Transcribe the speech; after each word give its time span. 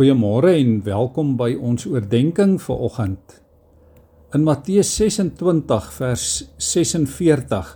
Goeiemôre 0.00 0.54
en 0.56 0.78
welkom 0.80 1.34
by 1.36 1.50
ons 1.60 1.82
oordeenking 1.84 2.54
vir 2.64 2.78
oggend. 2.86 3.34
In 4.32 4.46
Matteus 4.46 4.88
26 4.96 5.88
vers 5.92 6.28
46 6.56 7.72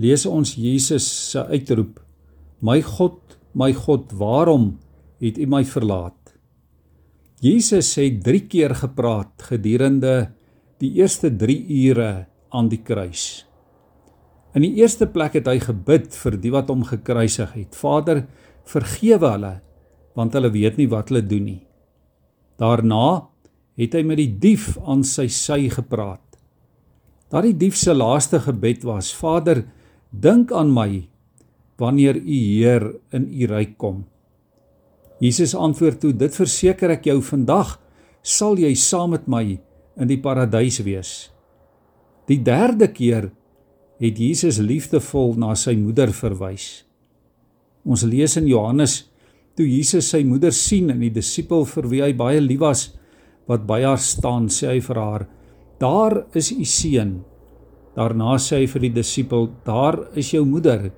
lees 0.00 0.22
ons 0.24 0.54
Jesus 0.56 1.04
se 1.04 1.42
uitroep: 1.52 1.98
My 2.64 2.78
God, 2.80 3.36
my 3.52 3.68
God, 3.76 4.14
waarom 4.16 4.78
het 5.20 5.36
U 5.36 5.44
my 5.52 5.60
verlaat? 5.68 6.32
Jesus 7.44 7.90
het 8.00 8.22
3 8.24 8.40
keer 8.48 8.72
gepraat 8.72 9.44
gedurende 9.50 10.30
die 10.80 10.94
eerste 11.02 11.28
3 11.28 11.58
ure 11.82 12.08
aan 12.48 12.70
die 12.72 12.80
kruis. 12.80 13.44
In 14.56 14.64
die 14.64 14.80
eerste 14.80 15.04
plek 15.04 15.36
het 15.36 15.52
hy 15.52 15.58
gebid 15.60 16.16
vir 16.16 16.40
die 16.40 16.54
wat 16.56 16.72
hom 16.72 16.88
gekruisig 16.88 17.52
het. 17.58 17.76
Vader, 17.76 18.24
vergewe 18.64 19.34
hulle 19.36 19.52
want 20.18 20.34
hulle 20.36 20.50
weet 20.52 20.78
nie 20.80 20.88
wat 20.92 21.10
hulle 21.10 21.24
doen 21.26 21.46
nie. 21.48 21.62
Daarna 22.60 23.28
het 23.80 23.94
hy 23.96 24.02
met 24.06 24.20
die 24.20 24.30
dief 24.42 24.76
aan 24.84 25.04
sy 25.06 25.28
sy 25.32 25.66
gepraat. 25.72 26.20
Daardie 27.32 27.56
dief 27.56 27.78
se 27.80 27.94
laaste 27.96 28.42
gebed 28.44 28.84
was: 28.84 29.12
Vader, 29.16 29.64
dink 30.10 30.52
aan 30.52 30.72
my 30.74 31.08
wanneer 31.80 32.16
u 32.20 32.38
Heer 32.38 32.90
in 33.16 33.26
u 33.32 33.46
ryk 33.48 33.78
kom. 33.80 34.04
Jesus 35.22 35.54
antwoord 35.54 36.00
toe: 36.02 36.12
Dit 36.12 36.36
verseker 36.36 36.92
ek 36.98 37.08
jou 37.08 37.20
vandag 37.24 37.78
sal 38.22 38.58
jy 38.60 38.74
saam 38.78 39.16
met 39.16 39.26
my 39.26 39.44
in 39.98 40.10
die 40.10 40.20
paradys 40.20 40.80
wees. 40.86 41.30
Die 42.30 42.38
derde 42.42 42.88
keer 42.92 43.30
het 44.02 44.18
Jesus 44.18 44.60
liefdevol 44.62 45.34
na 45.38 45.54
sy 45.58 45.74
moeder 45.78 46.12
verwys. 46.14 46.84
Ons 47.82 48.04
lees 48.06 48.36
in 48.38 48.46
Johannes 48.50 49.11
Toe 49.52 49.66
Jesus 49.68 50.08
sy 50.08 50.22
moeder 50.24 50.52
sien 50.56 50.88
en 50.90 51.02
die 51.02 51.12
disipel 51.12 51.66
vir 51.68 51.88
wie 51.90 52.00
hy 52.00 52.12
baie 52.16 52.40
lief 52.40 52.62
was 52.62 52.86
wat 53.50 53.66
by 53.68 53.82
haar 53.82 54.00
staan, 54.00 54.46
sê 54.48 54.70
hy 54.70 54.80
vir 54.80 54.96
haar: 55.00 55.26
"Daar 55.78 56.24
is 56.34 56.52
u 56.52 56.64
seun." 56.64 57.24
Daarna 57.96 58.38
sê 58.38 58.62
hy 58.62 58.66
vir 58.66 58.80
die 58.80 58.94
disipel: 59.02 59.50
"Daar 59.64 60.08
is 60.16 60.30
jou 60.32 60.44
moeder." 60.44 60.90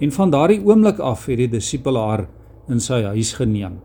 En 0.00 0.10
van 0.10 0.30
daardie 0.30 0.64
oomblik 0.64 0.98
af 1.00 1.26
het 1.26 1.38
die 1.38 1.48
disipel 1.48 1.96
haar 1.96 2.28
in 2.68 2.80
sy 2.80 3.02
huis 3.02 3.34
geneem. 3.34 3.80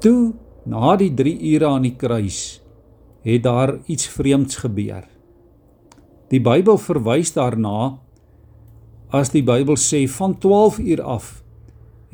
Toe, 0.00 0.32
na 0.66 0.96
die 0.96 1.14
3 1.14 1.38
ure 1.54 1.66
aan 1.66 1.82
die 1.82 1.94
kruis, 1.96 2.60
het 3.22 3.42
daar 3.42 3.78
iets 3.86 4.08
vreemds 4.08 4.56
gebeur. 4.56 5.04
Die 6.30 6.40
Bybel 6.40 6.78
verwys 6.78 7.32
daarna 7.32 7.98
as 9.12 9.30
die 9.30 9.42
Bybel 9.42 9.76
sê 9.76 10.08
van 10.08 10.38
12 10.38 10.78
uur 10.78 11.02
af 11.02 11.43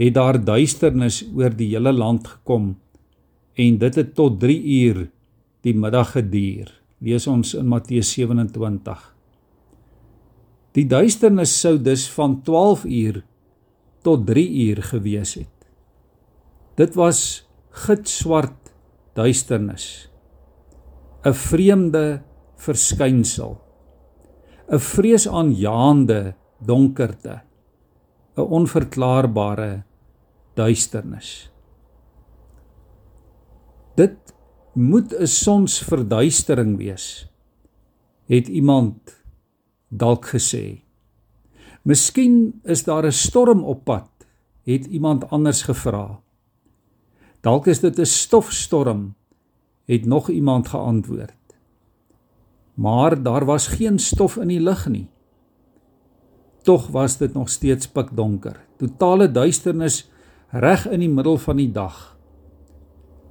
het 0.01 0.15
daar 0.17 0.39
duisternis 0.41 1.23
oor 1.37 1.53
die 1.53 1.75
hele 1.75 1.93
land 1.93 2.29
gekom 2.29 2.73
en 3.61 3.79
dit 3.79 3.95
het 4.01 4.15
tot 4.17 4.39
3 4.41 4.57
uur 4.81 5.09
die 5.67 5.75
middag 5.77 6.15
geduur. 6.17 6.70
Lees 7.05 7.27
ons 7.29 7.53
in 7.57 7.69
Matteus 7.69 8.12
27. 8.17 9.03
Die 10.77 10.87
duisternis 10.89 11.53
sou 11.61 11.75
dus 11.83 12.07
van 12.15 12.41
12 12.47 12.84
uur 12.84 13.23
tot 14.07 14.25
3 14.27 14.47
uur 14.67 14.83
gewees 14.89 15.34
het. 15.34 15.69
Dit 16.81 16.97
was 16.97 17.45
gitswart 17.85 18.73
duisternis. 19.14 20.09
'n 21.25 21.35
Vreemde 21.35 22.23
verskynsel. 22.57 23.61
'n 24.73 24.79
Vreesaanjaende 24.79 26.35
donkerte. 26.59 27.42
'n 28.37 28.41
Onverklaarbare 28.41 29.89
duisternis. 30.61 31.50
Dit 33.94 34.34
moet 34.72 35.11
'n 35.14 35.27
sonsverduistering 35.27 36.77
wees, 36.77 37.28
het 38.27 38.48
iemand 38.48 39.22
dalk 39.89 40.24
gesê. 40.35 40.83
Miskien 41.83 42.61
is 42.62 42.85
daar 42.85 43.07
'n 43.07 43.12
storm 43.12 43.64
op 43.64 43.85
pad, 43.85 44.11
het 44.62 44.86
iemand 44.86 45.30
anders 45.30 45.62
gevra. 45.62 46.20
Dalk 47.40 47.67
is 47.67 47.80
dit 47.80 47.98
'n 47.98 48.05
stofstorm, 48.05 49.14
het 49.85 50.05
nog 50.05 50.29
iemand 50.29 50.68
geantwoord. 50.68 51.39
Maar 52.74 53.23
daar 53.23 53.45
was 53.45 53.67
geen 53.67 53.98
stof 53.98 54.36
in 54.36 54.48
die 54.48 54.61
lug 54.61 54.89
nie. 54.89 55.08
Tog 56.62 56.86
was 56.86 57.17
dit 57.17 57.33
nog 57.33 57.48
steeds 57.48 57.89
pikdonker. 57.89 58.67
Totale 58.77 59.30
duisternis 59.30 60.10
reg 60.52 60.86
in 60.90 61.05
die 61.05 61.11
middel 61.11 61.38
van 61.38 61.61
die 61.61 61.70
dag. 61.72 62.16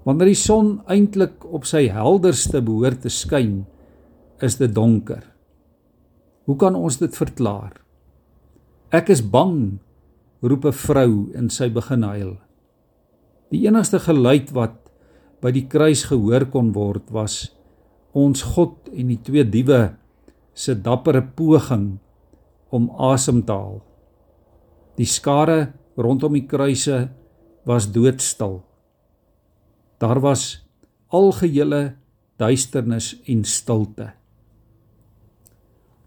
Wanneer 0.08 0.32
die 0.32 0.40
son 0.40 0.80
eintlik 0.88 1.44
op 1.46 1.68
sy 1.68 1.88
helderste 1.92 2.62
behoort 2.64 3.04
te 3.04 3.12
skyn, 3.12 3.66
is 4.40 4.56
dit 4.60 4.72
donker. 4.72 5.26
Hoe 6.48 6.56
kan 6.58 6.76
ons 6.76 6.98
dit 6.98 7.14
verklaar? 7.14 7.76
Ek 8.96 9.12
is 9.14 9.22
bang, 9.22 9.80
roep 10.42 10.66
'n 10.66 10.72
vrou 10.72 11.30
en 11.36 11.50
sy 11.50 11.70
begin 11.70 12.04
huil. 12.04 12.38
Die 13.52 13.68
enigste 13.68 14.00
geluid 14.00 14.52
wat 14.52 14.78
by 15.42 15.52
die 15.52 15.68
kruis 15.68 16.06
gehoor 16.10 16.46
kon 16.46 16.72
word 16.74 17.12
was 17.12 17.52
ons 18.14 18.42
God 18.42 18.90
en 18.94 19.08
die 19.08 19.22
twee 19.22 19.44
diewe 19.44 19.96
se 20.54 20.74
dappere 20.76 21.22
poging 21.22 22.00
om 22.72 22.90
asem 22.98 23.44
te 23.46 23.54
haal. 23.54 23.82
Die 24.98 25.06
skare 25.06 25.74
rondom 26.00 26.36
die 26.38 26.48
kruise 26.48 27.10
was 27.68 27.90
doodstil. 27.92 28.62
Daar 30.00 30.22
was 30.24 30.64
algehele 31.12 32.00
duisternis 32.40 33.18
en 33.28 33.44
stilte. 33.44 34.14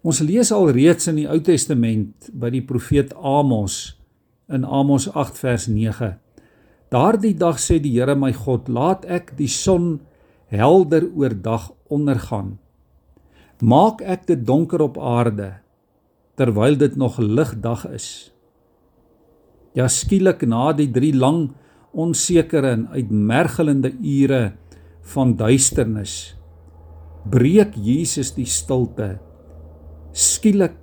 Ons 0.03 0.19
lees 0.25 0.51
al 0.51 0.73
reeds 0.75 1.07
in 1.13 1.21
die 1.21 1.29
Ou 1.31 1.39
Testament 1.45 2.31
by 2.35 2.51
die 2.51 2.65
profeet 2.67 3.13
Amos 3.15 3.95
in 4.51 4.65
Amos 4.65 5.07
8 5.13 5.39
vers 5.39 5.69
9. 5.71 6.17
Daardie 6.93 7.37
dag 7.39 7.61
sê 7.63 7.79
die 7.81 7.95
Here 7.95 8.17
my 8.19 8.33
God, 8.35 8.67
laat 8.69 9.07
ek 9.07 9.37
die 9.39 9.49
son 9.49 10.01
helder 10.53 11.07
oor 11.15 11.33
dag 11.33 11.71
ondergaan. 11.93 12.57
Maak 13.63 14.03
ek 14.03 14.27
dit 14.27 14.43
donker 14.43 14.83
op 14.83 14.99
aarde 14.99 15.55
terwyl 16.35 16.75
dit 16.81 16.97
nog 16.97 17.21
ligdag 17.21 17.87
is. 17.93 18.32
Ja 19.75 19.89
skielik 19.89 20.45
na 20.49 20.73
die 20.77 20.91
3 20.93 21.13
lang 21.17 21.51
onsekere 21.93 22.73
en 22.77 22.87
uitmergelende 22.93 23.93
ure 24.01 24.53
van 25.15 25.35
duisternis 25.37 26.35
breek 27.31 27.77
Jesus 27.77 28.33
die 28.35 28.49
stilte. 28.49 29.19
Skielik 30.13 30.79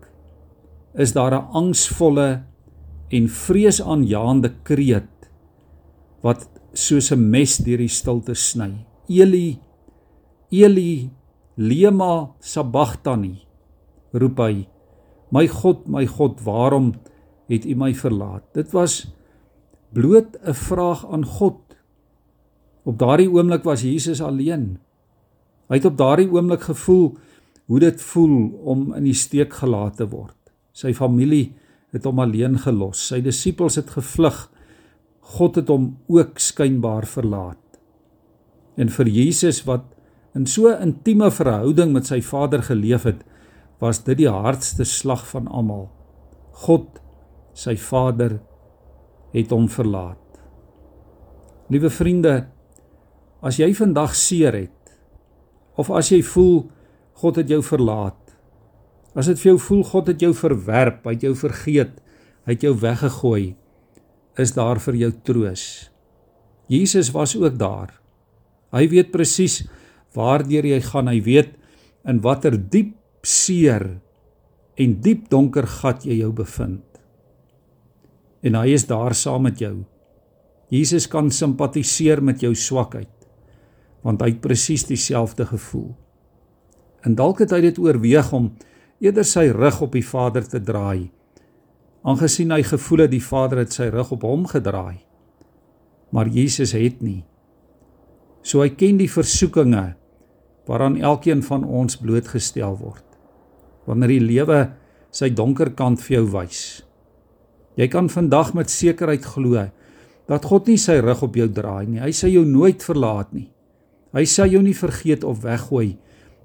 is 0.96 1.14
daar 1.14 1.34
'n 1.36 1.50
angsvolle 1.54 2.44
en 3.12 3.28
vreesaanjaende 3.28 4.52
kreet 4.64 5.30
wat 6.22 6.48
soos 6.74 7.12
'n 7.12 7.30
mes 7.30 7.58
deur 7.58 7.78
die 7.78 7.88
stilte 7.88 8.36
sny. 8.36 8.86
Eli 9.10 9.60
Eli 10.52 11.10
lema 11.58 12.34
sabachthani 12.40 13.38
roep 14.14 14.40
hy. 14.40 14.68
My 15.32 15.46
God, 15.48 15.88
my 15.88 16.06
God, 16.06 16.42
waarom 16.42 16.94
het 17.58 17.66
U 17.66 17.76
my 17.76 17.94
verlaat. 17.98 18.46
Dit 18.54 18.72
was 18.72 19.10
bloot 19.94 20.38
'n 20.42 20.54
vraag 20.54 21.06
aan 21.12 21.26
God. 21.26 21.62
Op 22.84 23.00
daardie 23.00 23.30
oomblik 23.30 23.64
was 23.64 23.82
Jesus 23.82 24.22
alleen. 24.22 24.80
Hy 25.68 25.76
het 25.76 25.86
op 25.86 25.98
daardie 25.98 26.30
oomblik 26.32 26.62
gevoel 26.62 27.18
hoe 27.66 27.80
dit 27.80 28.02
voel 28.02 28.50
om 28.64 28.94
in 28.94 29.04
die 29.04 29.14
steek 29.14 29.54
gelaat 29.54 29.98
te 29.98 30.08
word. 30.10 30.38
Sy 30.72 30.94
familie 30.94 31.54
het 31.92 32.04
hom 32.04 32.20
alleen 32.20 32.58
gelos. 32.58 33.02
Sy 33.08 33.22
disippels 33.22 33.76
het 33.76 33.90
gevlug. 33.90 34.50
God 35.20 35.56
het 35.56 35.68
hom 35.68 35.98
ook 36.08 36.40
skynbaar 36.42 37.06
verlaat. 37.06 37.80
En 38.78 38.90
vir 38.90 39.08
Jesus 39.08 39.64
wat 39.68 39.86
in 40.34 40.46
so 40.46 40.70
'n 40.70 40.82
intieme 40.82 41.32
verhouding 41.32 41.94
met 41.94 42.06
sy 42.06 42.22
Vader 42.22 42.64
geleef 42.64 43.04
het, 43.04 43.24
was 43.80 44.04
dit 44.04 44.18
die 44.18 44.30
hardste 44.30 44.84
slag 44.84 45.28
van 45.28 45.48
almal. 45.48 45.90
God 46.52 47.00
sy 47.60 47.76
vader 47.80 48.38
het 49.34 49.52
hom 49.54 49.68
verlaat. 49.72 50.40
Liewe 51.70 51.92
vriende, 51.94 52.48
as 53.46 53.60
jy 53.60 53.70
vandag 53.78 54.16
seer 54.18 54.56
het 54.56 54.96
of 55.80 55.92
as 55.96 56.10
jy 56.12 56.22
voel 56.26 56.66
God 57.20 57.40
het 57.42 57.52
jou 57.52 57.62
verlaat, 57.64 58.18
as 59.16 59.30
dit 59.30 59.40
vir 59.42 59.52
jou 59.52 59.60
voel 59.68 59.84
God 59.88 60.12
het 60.14 60.24
jou 60.24 60.32
verwerp, 60.36 61.04
hy 61.08 61.16
het 61.18 61.26
jou 61.28 61.36
vergeet, 61.38 61.96
hy 62.48 62.56
het 62.56 62.66
jou 62.66 62.74
weggegooi, 62.80 63.54
is 64.40 64.56
daar 64.56 64.80
vir 64.80 64.98
jou 65.04 65.12
troos. 65.28 65.64
Jesus 66.72 67.12
was 67.12 67.34
ook 67.36 67.58
daar. 67.60 67.92
Hy 68.72 68.86
weet 68.92 69.12
presies 69.12 69.64
waardeur 70.16 70.68
jy 70.70 70.80
gaan, 70.86 71.10
hy 71.12 71.20
weet 71.26 71.56
in 72.08 72.22
watter 72.24 72.56
diep 72.56 72.96
seer 73.26 74.00
en 74.80 75.00
diep 75.04 75.28
donker 75.34 75.68
gat 75.68 76.06
jy 76.08 76.22
jou 76.22 76.32
bevind 76.34 76.89
en 78.44 78.56
hy 78.56 78.74
is 78.76 78.88
daar 78.88 79.16
saam 79.16 79.48
met 79.48 79.60
jou. 79.60 79.84
Jesus 80.70 81.08
kan 81.08 81.32
simpatiseer 81.32 82.24
met 82.24 82.42
jou 82.42 82.56
swakheid 82.56 83.10
want 84.00 84.22
hy 84.24 84.30
het 84.32 84.40
presies 84.40 84.86
dieselfde 84.88 85.44
gevoel. 85.50 85.90
En 87.04 87.18
dalk 87.20 87.42
het 87.44 87.52
hy 87.52 87.60
dit 87.66 87.80
oorweeg 87.84 88.30
om 88.32 88.54
eerder 89.04 89.28
sy 89.28 89.50
rug 89.52 89.82
op 89.84 89.92
die 89.92 90.06
Vader 90.06 90.46
te 90.48 90.62
draai 90.64 91.10
aangesien 92.08 92.52
hy 92.54 92.64
gevoel 92.64 93.06
het 93.06 93.14
die 93.14 93.24
Vader 93.24 93.64
het 93.64 93.76
sy 93.76 93.90
rug 93.92 94.14
op 94.16 94.24
hom 94.28 94.46
gedraai. 94.48 95.02
Maar 96.16 96.32
Jesus 96.32 96.74
het 96.74 97.02
nie. 97.04 97.24
So 98.42 98.64
hy 98.64 98.72
ken 98.74 99.00
die 99.02 99.12
versoekinge 99.12 99.94
waaraan 100.70 101.00
elkeen 101.02 101.42
van 101.44 101.66
ons 101.66 102.00
blootgestel 102.00 102.78
word. 102.80 103.04
Wanneer 103.90 104.16
die 104.16 104.26
lewe 104.26 104.60
sy 105.12 105.32
donker 105.34 105.74
kant 105.76 106.02
vir 106.06 106.20
jou 106.20 106.26
wys. 106.38 106.62
Jy 107.78 107.88
kan 107.88 108.10
vandag 108.10 108.54
met 108.54 108.70
sekerheid 108.70 109.26
glo 109.26 109.70
dat 110.30 110.46
God 110.46 110.68
nie 110.70 110.78
sy 110.78 111.00
rug 111.02 111.24
op 111.26 111.36
jou 111.36 111.48
draai 111.50 111.86
nie. 111.88 112.02
Hy 112.02 112.12
sal 112.14 112.30
jou 112.30 112.46
nooit 112.46 112.84
verlaat 112.86 113.34
nie. 113.34 113.50
Hy 114.14 114.26
sal 114.26 114.50
jou 114.50 114.62
nie 114.66 114.78
vergeet 114.78 115.26
of 115.26 115.44
weggooi 115.44 115.98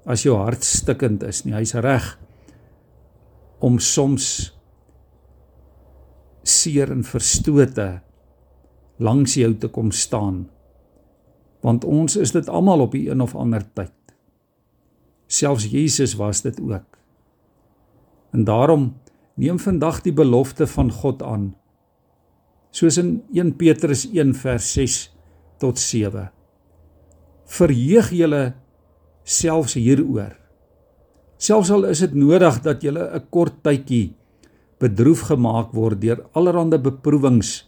as 0.05 0.25
jou 0.25 0.37
hart 0.37 0.65
stikkend 0.65 1.23
is 1.25 1.43
nie. 1.45 1.55
Hy's 1.57 1.73
reg 1.81 2.13
om 3.65 3.79
soms 3.81 4.51
seer 6.45 6.91
en 6.93 7.05
verstote 7.05 7.87
langs 9.01 9.37
jou 9.37 9.51
te 9.57 9.69
kom 9.73 9.91
staan. 9.91 10.45
Want 11.65 11.85
ons 11.85 12.17
is 12.21 12.33
dit 12.35 12.49
almal 12.49 12.85
op 12.85 12.93
'n 12.93 13.09
een 13.09 13.21
of 13.21 13.35
ander 13.35 13.63
tyd. 13.73 13.93
Selfs 15.27 15.65
Jesus 15.65 16.13
was 16.13 16.41
dit 16.41 16.61
ook. 16.61 16.97
En 18.31 18.43
daarom 18.43 18.93
neem 19.35 19.59
vandag 19.59 20.01
die 20.05 20.13
belofte 20.15 20.67
van 20.67 20.91
God 20.91 21.23
aan. 21.23 21.49
Soos 22.75 22.97
in 22.99 23.21
1 23.33 23.55
Petrus 23.59 24.05
1 24.11 24.33
vers 24.39 24.71
6 24.75 24.97
tot 25.59 25.79
7. 25.79 26.29
Verheug 27.45 28.11
julle 28.15 28.43
selfs 29.23 29.75
hieroor. 29.79 30.35
Selfs 31.37 31.71
al 31.71 31.87
is 31.91 32.01
dit 32.03 32.15
nodig 32.15 32.61
dat 32.63 32.83
julle 32.83 33.11
'n 33.11 33.27
kort 33.29 33.63
tydjie 33.63 34.15
bedroef 34.79 35.21
gemaak 35.31 35.73
word 35.73 36.01
deur 36.01 36.25
allerlei 36.33 36.77
beproewings 36.77 37.65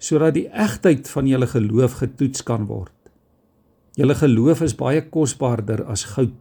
sodat 0.00 0.34
die 0.34 0.48
egtheid 0.48 1.08
van 1.08 1.26
julle 1.26 1.46
geloof 1.46 1.92
getoets 2.00 2.42
kan 2.42 2.66
word. 2.66 2.94
Julle 3.96 4.14
geloof 4.14 4.62
is 4.64 4.74
baie 4.74 5.02
kosbaarder 5.02 5.84
as 5.84 6.04
goud 6.14 6.38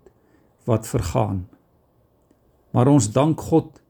wat 0.66 0.88
vergaan. 0.88 1.48
Maar 2.72 2.88
ons 2.88 3.12
dank 3.12 3.42
God 3.42 3.82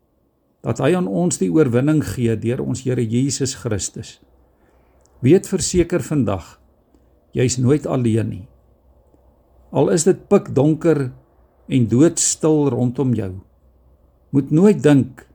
dat 0.65 0.81
hy 0.83 0.91
aan 0.97 1.07
ons 1.07 1.39
die 1.39 1.51
oorwinning 1.51 2.01
gee 2.03 2.35
deur 2.39 2.63
ons 2.63 2.83
Here 2.83 3.03
Jesus 3.03 3.55
Christus. 3.61 4.17
Weet 5.23 5.47
verseker 5.47 6.03
vandag, 6.03 6.57
jy's 7.35 7.57
nooit 7.59 7.87
alleen 7.87 8.29
nie. 8.29 8.45
Al 9.71 9.91
is 9.93 10.07
dit 10.07 10.19
pikdonker 10.31 11.09
en 11.69 11.87
doodstil 11.91 12.69
rondom 12.73 13.13
jou, 13.13 13.33
moet 14.33 14.51
nooit 14.51 14.81
dink 14.83 15.25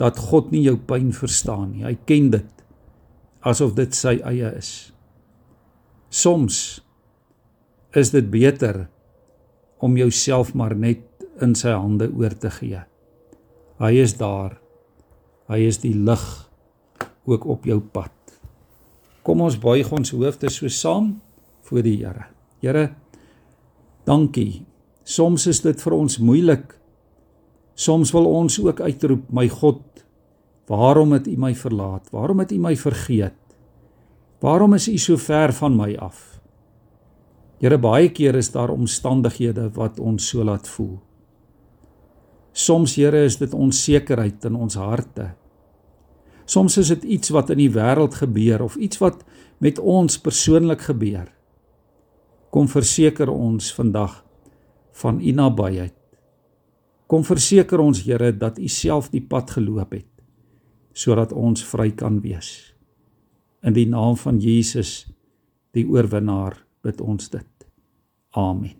dat 0.00 0.18
God 0.30 0.50
nie 0.52 0.62
jou 0.64 0.76
pyn 0.76 1.10
verstaan 1.12 1.74
nie. 1.74 1.84
Hy 1.84 1.96
ken 2.08 2.30
dit 2.32 2.64
asof 3.44 3.74
dit 3.76 3.94
sy 3.96 4.18
eie 4.26 4.52
is. 4.56 4.90
Soms 6.10 6.80
is 7.96 8.12
dit 8.12 8.26
beter 8.32 8.86
om 9.80 9.96
jouself 9.96 10.52
maar 10.54 10.74
net 10.76 11.04
in 11.40 11.54
sy 11.56 11.72
hande 11.72 12.10
oor 12.12 12.34
te 12.36 12.52
gee. 12.60 12.80
Hy 13.80 13.94
is 13.96 14.12
daar. 14.20 14.58
Hy 15.48 15.62
is 15.64 15.80
die 15.80 15.94
lig 15.96 16.24
ook 17.24 17.46
op 17.48 17.64
jou 17.64 17.78
pad. 17.80 18.12
Kom 19.24 19.40
ons 19.40 19.56
buig 19.60 19.88
ons 19.92 20.12
hoofde 20.12 20.50
so 20.52 20.68
saam 20.68 21.14
voor 21.64 21.86
die 21.86 21.96
Here. 22.02 22.26
Here, 22.60 22.90
dankie. 24.04 24.66
Soms 25.04 25.48
is 25.48 25.62
dit 25.64 25.80
vir 25.80 25.96
ons 25.96 26.18
moeilik. 26.20 26.76
Soms 27.72 28.12
wil 28.12 28.28
ons 28.28 28.58
ook 28.60 28.82
uitroep, 28.84 29.24
my 29.32 29.46
God, 29.48 30.04
waarom 30.68 31.16
het 31.16 31.26
U 31.30 31.36
my 31.40 31.54
verlaat? 31.56 32.10
Waarom 32.12 32.44
het 32.44 32.52
U 32.52 32.58
my 32.60 32.76
vergeet? 32.76 33.38
Waarom 34.44 34.76
is 34.76 34.90
U 34.92 34.98
so 35.00 35.16
ver 35.16 35.56
van 35.56 35.76
my 35.76 35.94
af? 35.96 36.40
Here 37.60 37.78
baie 37.80 38.12
keer 38.12 38.36
is 38.36 38.52
daar 38.52 38.72
omstandighede 38.72 39.70
wat 39.76 40.00
ons 40.00 40.28
so 40.28 40.44
laat 40.44 40.68
voel. 40.68 40.98
Soms 42.60 42.96
Here 42.98 43.24
is 43.24 43.38
dit 43.40 43.54
onsekerheid 43.56 44.44
in 44.44 44.56
ons 44.58 44.76
harte. 44.76 45.30
Soms 46.50 46.76
is 46.82 46.90
dit 46.92 47.06
iets 47.16 47.30
wat 47.32 47.52
in 47.54 47.60
die 47.62 47.70
wêreld 47.72 48.16
gebeur 48.18 48.64
of 48.66 48.76
iets 48.76 49.00
wat 49.00 49.22
met 49.62 49.78
ons 49.78 50.18
persoonlik 50.20 50.82
gebeur. 50.90 51.28
Kom 52.50 52.68
verseker 52.68 53.30
ons 53.30 53.70
vandag 53.76 54.18
van 55.02 55.20
U 55.22 55.32
nabyheid. 55.32 55.94
Kom 57.06 57.24
verseker 57.24 57.80
ons 57.80 58.02
Here 58.04 58.32
dat 58.36 58.58
U 58.58 58.68
self 58.68 59.12
die 59.14 59.24
pad 59.24 59.56
geloop 59.58 59.96
het 59.96 60.06
sodat 61.00 61.30
ons 61.32 61.62
vry 61.64 61.92
kan 61.96 62.18
wees. 62.20 62.74
In 63.62 63.76
die 63.78 63.86
naam 63.88 64.18
van 64.20 64.42
Jesus 64.42 65.06
die 65.72 65.86
oorwinnaar 65.86 66.58
bid 66.82 67.00
ons 67.00 67.30
dit. 67.30 67.70
Amen. 68.36 68.79